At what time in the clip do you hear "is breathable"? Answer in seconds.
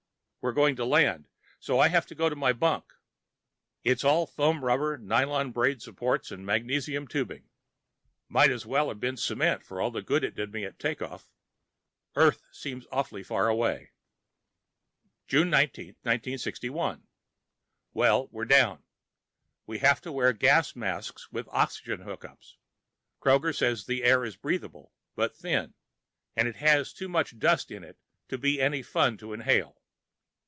24.25-24.91